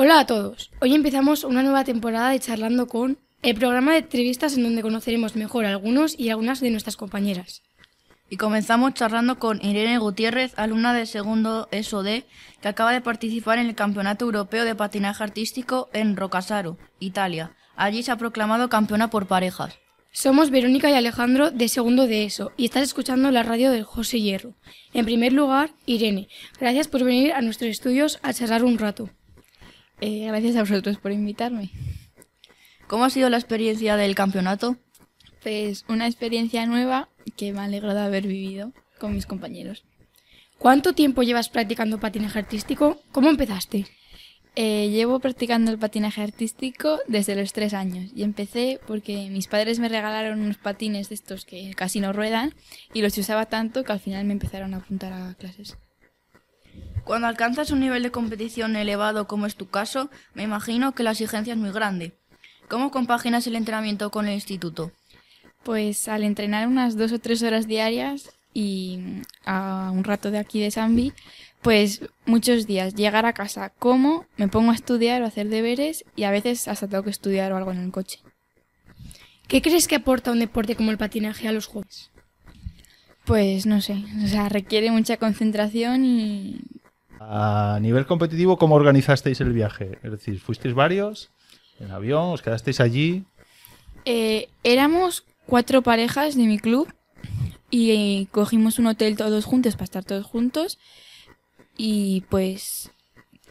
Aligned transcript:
Hola 0.00 0.20
a 0.20 0.26
todos. 0.26 0.70
Hoy 0.80 0.94
empezamos 0.94 1.42
una 1.42 1.64
nueva 1.64 1.82
temporada 1.82 2.30
de 2.30 2.38
Charlando 2.38 2.86
con 2.86 3.18
el 3.42 3.56
programa 3.56 3.90
de 3.90 3.98
entrevistas 3.98 4.56
en 4.56 4.62
donde 4.62 4.80
conoceremos 4.80 5.34
mejor 5.34 5.64
a 5.64 5.70
algunos 5.70 6.16
y 6.16 6.30
algunas 6.30 6.60
de 6.60 6.70
nuestras 6.70 6.96
compañeras. 6.96 7.64
Y 8.30 8.36
comenzamos 8.36 8.94
charlando 8.94 9.40
con 9.40 9.60
Irene 9.60 9.98
Gutiérrez, 9.98 10.56
alumna 10.56 10.94
de 10.94 11.04
segundo 11.04 11.68
SOD, 11.72 12.22
que 12.60 12.68
acaba 12.68 12.92
de 12.92 13.00
participar 13.00 13.58
en 13.58 13.66
el 13.66 13.74
Campeonato 13.74 14.26
Europeo 14.26 14.64
de 14.64 14.76
Patinaje 14.76 15.24
Artístico 15.24 15.90
en 15.92 16.16
Rocasaro, 16.16 16.78
Italia. 17.00 17.56
Allí 17.74 18.04
se 18.04 18.12
ha 18.12 18.16
proclamado 18.16 18.68
campeona 18.68 19.10
por 19.10 19.26
parejas. 19.26 19.80
Somos 20.12 20.50
Verónica 20.50 20.88
y 20.92 20.94
Alejandro 20.94 21.50
de 21.50 21.66
segundo 21.66 22.06
de 22.06 22.24
ESO 22.24 22.52
y 22.56 22.66
estás 22.66 22.84
escuchando 22.84 23.32
la 23.32 23.42
radio 23.42 23.72
del 23.72 23.82
José 23.82 24.20
Hierro. 24.20 24.54
En 24.92 25.04
primer 25.04 25.32
lugar, 25.32 25.72
Irene, 25.86 26.28
gracias 26.60 26.86
por 26.86 27.02
venir 27.02 27.32
a 27.32 27.40
nuestros 27.40 27.68
estudios 27.68 28.20
a 28.22 28.32
charlar 28.32 28.62
un 28.62 28.78
rato. 28.78 29.10
Eh, 30.00 30.26
gracias 30.26 30.56
a 30.56 30.60
vosotros 30.60 30.98
por 30.98 31.12
invitarme. 31.12 31.70
¿Cómo 32.86 33.04
ha 33.04 33.10
sido 33.10 33.28
la 33.30 33.36
experiencia 33.36 33.96
del 33.96 34.14
campeonato? 34.14 34.76
Pues 35.42 35.84
una 35.88 36.06
experiencia 36.06 36.66
nueva 36.66 37.08
que 37.36 37.52
me 37.52 37.60
alegro 37.60 37.94
de 37.94 38.00
haber 38.00 38.26
vivido 38.26 38.72
con 38.98 39.14
mis 39.14 39.26
compañeros. 39.26 39.84
¿Cuánto 40.58 40.92
tiempo 40.92 41.22
llevas 41.22 41.48
practicando 41.48 42.00
patinaje 42.00 42.38
artístico? 42.38 42.98
¿Cómo 43.12 43.28
empezaste? 43.28 43.86
Eh, 44.56 44.88
llevo 44.90 45.20
practicando 45.20 45.70
el 45.70 45.78
patinaje 45.78 46.20
artístico 46.22 46.98
desde 47.06 47.36
los 47.36 47.52
tres 47.52 47.74
años 47.74 48.10
y 48.14 48.24
empecé 48.24 48.80
porque 48.88 49.28
mis 49.30 49.46
padres 49.46 49.78
me 49.78 49.88
regalaron 49.88 50.40
unos 50.40 50.58
patines 50.58 51.10
de 51.10 51.14
estos 51.14 51.44
que 51.44 51.72
casi 51.74 52.00
no 52.00 52.12
ruedan 52.12 52.54
y 52.92 53.02
los 53.02 53.16
usaba 53.18 53.46
tanto 53.46 53.84
que 53.84 53.92
al 53.92 54.00
final 54.00 54.24
me 54.24 54.32
empezaron 54.32 54.74
a 54.74 54.78
apuntar 54.78 55.12
a 55.12 55.34
clases. 55.34 55.76
Cuando 57.08 57.26
alcanzas 57.26 57.70
un 57.70 57.80
nivel 57.80 58.02
de 58.02 58.10
competición 58.10 58.76
elevado 58.76 59.26
como 59.26 59.46
es 59.46 59.54
tu 59.54 59.66
caso, 59.66 60.10
me 60.34 60.42
imagino 60.42 60.92
que 60.92 61.02
la 61.02 61.12
exigencia 61.12 61.54
es 61.54 61.58
muy 61.58 61.70
grande. 61.70 62.12
¿Cómo 62.68 62.90
compaginas 62.90 63.46
el 63.46 63.56
entrenamiento 63.56 64.10
con 64.10 64.28
el 64.28 64.34
instituto? 64.34 64.92
Pues 65.62 66.06
al 66.08 66.22
entrenar 66.22 66.68
unas 66.68 66.98
dos 66.98 67.12
o 67.12 67.18
tres 67.18 67.42
horas 67.42 67.66
diarias 67.66 68.28
y 68.52 69.22
a 69.46 69.90
un 69.90 70.04
rato 70.04 70.30
de 70.30 70.36
aquí 70.36 70.60
de 70.60 70.70
Sambi, 70.70 71.14
pues 71.62 72.02
muchos 72.26 72.66
días 72.66 72.94
llegar 72.94 73.24
a 73.24 73.32
casa, 73.32 73.72
como, 73.78 74.26
me 74.36 74.48
pongo 74.48 74.72
a 74.72 74.74
estudiar 74.74 75.22
o 75.22 75.26
hacer 75.26 75.48
deberes 75.48 76.04
y 76.14 76.24
a 76.24 76.30
veces 76.30 76.68
hasta 76.68 76.88
tengo 76.88 77.04
que 77.04 77.10
estudiar 77.10 77.54
o 77.54 77.56
algo 77.56 77.72
en 77.72 77.84
el 77.84 77.90
coche. 77.90 78.20
¿Qué 79.46 79.62
crees 79.62 79.88
que 79.88 79.96
aporta 79.96 80.30
un 80.30 80.40
deporte 80.40 80.76
como 80.76 80.90
el 80.90 80.98
patinaje 80.98 81.48
a 81.48 81.52
los 81.52 81.68
jóvenes? 81.68 82.10
Pues 83.24 83.64
no 83.64 83.80
sé, 83.80 84.04
o 84.22 84.28
sea, 84.28 84.50
requiere 84.50 84.90
mucha 84.90 85.16
concentración 85.16 86.04
y... 86.04 86.60
A 87.30 87.78
nivel 87.82 88.06
competitivo, 88.06 88.56
¿cómo 88.56 88.74
organizasteis 88.74 89.42
el 89.42 89.52
viaje? 89.52 89.98
Es 90.02 90.10
decir, 90.10 90.40
¿fuisteis 90.40 90.74
varios 90.74 91.30
en 91.78 91.90
avión? 91.90 92.32
¿Os 92.32 92.40
quedasteis 92.40 92.80
allí? 92.80 93.26
Eh, 94.06 94.48
éramos 94.64 95.26
cuatro 95.44 95.82
parejas 95.82 96.36
de 96.36 96.44
mi 96.44 96.58
club 96.58 96.90
y 97.70 97.90
eh, 97.90 98.28
cogimos 98.30 98.78
un 98.78 98.86
hotel 98.86 99.18
todos 99.18 99.44
juntos 99.44 99.74
para 99.74 99.84
estar 99.84 100.04
todos 100.06 100.24
juntos 100.24 100.78
y 101.76 102.22
pues 102.30 102.92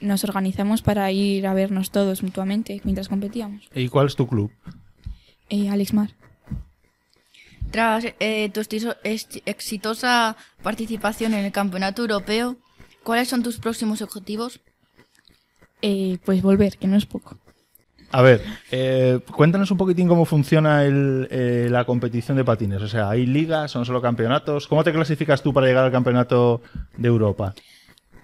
nos 0.00 0.24
organizamos 0.24 0.80
para 0.80 1.12
ir 1.12 1.46
a 1.46 1.52
vernos 1.52 1.90
todos 1.90 2.22
mutuamente 2.22 2.80
mientras 2.82 3.08
competíamos. 3.08 3.68
¿Y 3.74 3.88
cuál 3.90 4.06
es 4.06 4.16
tu 4.16 4.26
club? 4.26 4.50
Eh, 5.50 5.68
Alex 5.68 5.92
Mar. 5.92 6.10
Tras 7.70 8.06
eh, 8.20 8.48
tu 8.54 8.62
exitosa 9.44 10.34
participación 10.62 11.34
en 11.34 11.44
el 11.44 11.52
Campeonato 11.52 12.00
Europeo, 12.00 12.56
¿cuáles 13.06 13.28
son 13.28 13.44
tus 13.44 13.58
próximos 13.58 14.02
objetivos? 14.02 14.60
Eh, 15.80 16.18
pues 16.24 16.42
volver, 16.42 16.76
que 16.76 16.88
no 16.88 16.96
es 16.96 17.06
poco. 17.06 17.38
A 18.10 18.20
ver, 18.20 18.42
eh, 18.72 19.20
cuéntanos 19.32 19.70
un 19.70 19.78
poquitín 19.78 20.08
cómo 20.08 20.24
funciona 20.24 20.84
el, 20.84 21.28
eh, 21.30 21.68
la 21.70 21.84
competición 21.84 22.36
de 22.36 22.44
patines. 22.44 22.82
O 22.82 22.88
sea, 22.88 23.08
¿hay 23.08 23.24
ligas? 23.24 23.70
¿Son 23.70 23.84
solo 23.84 24.02
campeonatos? 24.02 24.66
¿Cómo 24.66 24.82
te 24.82 24.92
clasificas 24.92 25.40
tú 25.40 25.52
para 25.52 25.68
llegar 25.68 25.84
al 25.84 25.92
campeonato 25.92 26.62
de 26.96 27.06
Europa? 27.06 27.54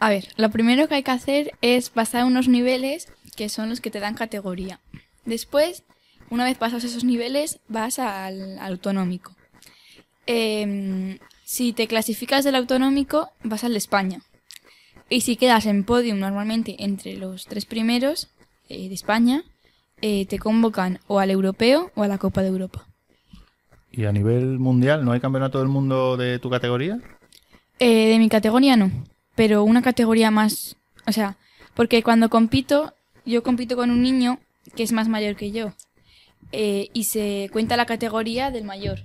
A 0.00 0.10
ver, 0.10 0.26
lo 0.36 0.50
primero 0.50 0.88
que 0.88 0.96
hay 0.96 1.04
que 1.04 1.12
hacer 1.12 1.52
es 1.62 1.88
pasar 1.88 2.24
unos 2.24 2.48
niveles 2.48 3.06
que 3.36 3.48
son 3.48 3.68
los 3.68 3.80
que 3.80 3.92
te 3.92 4.00
dan 4.00 4.14
categoría. 4.14 4.80
Después, 5.24 5.84
una 6.28 6.44
vez 6.44 6.58
pasas 6.58 6.82
esos 6.82 7.04
niveles, 7.04 7.60
vas 7.68 8.00
al, 8.00 8.58
al 8.58 8.72
autonómico. 8.72 9.36
Em, 10.26 11.18
si 11.44 11.72
te 11.72 11.86
clasificas 11.86 12.44
del 12.44 12.56
autonómico, 12.56 13.30
vas 13.44 13.62
al 13.62 13.72
de 13.72 13.78
España. 13.78 14.22
Y 15.12 15.20
si 15.20 15.36
quedas 15.36 15.66
en 15.66 15.84
podium 15.84 16.18
normalmente 16.18 16.76
entre 16.78 17.18
los 17.18 17.44
tres 17.44 17.66
primeros 17.66 18.30
eh, 18.70 18.88
de 18.88 18.94
España, 18.94 19.44
eh, 20.00 20.24
te 20.24 20.38
convocan 20.38 21.00
o 21.06 21.18
al 21.18 21.30
europeo 21.30 21.92
o 21.94 22.02
a 22.02 22.08
la 22.08 22.16
Copa 22.16 22.40
de 22.40 22.48
Europa. 22.48 22.86
¿Y 23.90 24.06
a 24.06 24.12
nivel 24.12 24.58
mundial 24.58 25.04
no 25.04 25.12
hay 25.12 25.20
campeonato 25.20 25.58
del 25.58 25.68
mundo 25.68 26.16
de 26.16 26.38
tu 26.38 26.48
categoría? 26.48 26.98
Eh, 27.78 28.08
de 28.08 28.18
mi 28.18 28.30
categoría 28.30 28.74
no, 28.78 28.90
pero 29.34 29.64
una 29.64 29.82
categoría 29.82 30.30
más, 30.30 30.76
o 31.06 31.12
sea, 31.12 31.36
porque 31.74 32.02
cuando 32.02 32.30
compito, 32.30 32.94
yo 33.26 33.42
compito 33.42 33.76
con 33.76 33.90
un 33.90 34.00
niño 34.00 34.38
que 34.76 34.82
es 34.82 34.92
más 34.92 35.08
mayor 35.08 35.36
que 35.36 35.50
yo 35.50 35.74
eh, 36.52 36.88
y 36.94 37.04
se 37.04 37.50
cuenta 37.52 37.76
la 37.76 37.84
categoría 37.84 38.50
del 38.50 38.64
mayor. 38.64 39.00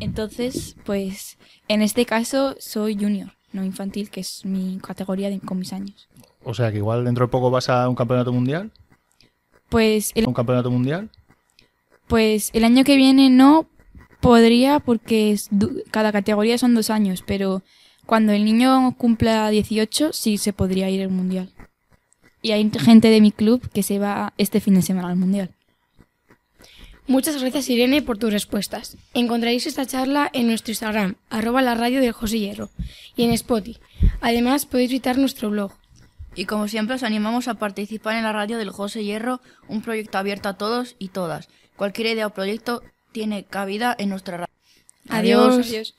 Entonces, 0.00 0.74
pues, 0.84 1.38
en 1.68 1.80
este 1.80 2.06
caso 2.06 2.56
soy 2.58 2.96
junior, 2.96 3.34
no 3.54 3.64
infantil, 3.64 4.10
que 4.10 4.20
es 4.20 4.44
mi 4.44 4.78
categoría 4.82 5.30
de- 5.30 5.40
con 5.40 5.58
mis 5.58 5.72
años. 5.72 6.08
O 6.44 6.52
sea, 6.52 6.70
que 6.70 6.78
igual 6.78 7.04
dentro 7.04 7.26
de 7.26 7.30
poco 7.30 7.50
vas 7.50 7.68
a 7.70 7.88
un 7.88 7.94
campeonato 7.94 8.32
mundial. 8.32 8.70
Pues 9.70 10.12
el, 10.14 10.26
¿Un 10.26 10.34
campeonato 10.34 10.70
mundial? 10.70 11.08
pues 12.06 12.50
el 12.52 12.64
año 12.64 12.84
que 12.84 12.96
viene 12.96 13.30
no 13.30 13.66
podría 14.20 14.78
porque 14.80 15.32
es 15.32 15.48
cada 15.90 16.12
categoría 16.12 16.58
son 16.58 16.74
dos 16.74 16.90
años, 16.90 17.24
pero 17.26 17.62
cuando 18.06 18.32
el 18.32 18.44
niño 18.44 18.94
cumpla 18.98 19.48
18 19.48 20.12
sí 20.12 20.36
se 20.38 20.52
podría 20.52 20.90
ir 20.90 21.02
al 21.02 21.08
mundial. 21.10 21.50
Y 22.42 22.50
hay 22.52 22.70
gente 22.78 23.08
de 23.08 23.22
mi 23.22 23.32
club 23.32 23.66
que 23.72 23.82
se 23.82 23.98
va 23.98 24.34
este 24.36 24.60
fin 24.60 24.74
de 24.74 24.82
semana 24.82 25.08
al 25.08 25.16
mundial. 25.16 25.50
Muchas 27.06 27.40
gracias 27.40 27.68
Irene 27.68 28.00
por 28.00 28.16
tus 28.16 28.32
respuestas. 28.32 28.96
Encontraréis 29.12 29.66
esta 29.66 29.84
charla 29.84 30.30
en 30.32 30.46
nuestro 30.46 30.72
Instagram, 30.72 31.16
arroba 31.28 31.60
la 31.60 31.74
radio 31.74 32.00
del 32.00 32.12
José 32.12 32.38
Hierro, 32.38 32.70
y 33.14 33.24
en 33.24 33.32
Spotify. 33.32 33.78
Además 34.22 34.64
podéis 34.64 34.90
visitar 34.90 35.18
nuestro 35.18 35.50
blog. 35.50 35.72
Y 36.34 36.46
como 36.46 36.66
siempre 36.66 36.96
os 36.96 37.02
animamos 37.02 37.46
a 37.46 37.54
participar 37.54 38.16
en 38.16 38.24
la 38.24 38.32
radio 38.32 38.56
del 38.56 38.70
José 38.70 39.04
Hierro, 39.04 39.40
un 39.68 39.82
proyecto 39.82 40.18
abierto 40.18 40.48
a 40.48 40.54
todos 40.54 40.96
y 40.98 41.08
todas. 41.08 41.48
Cualquier 41.76 42.08
idea 42.08 42.26
o 42.26 42.34
proyecto 42.34 42.82
tiene 43.12 43.44
cabida 43.44 43.94
en 43.98 44.08
nuestra 44.08 44.38
radio. 44.38 44.54
Adiós. 45.08 45.66
Adiós. 45.66 45.94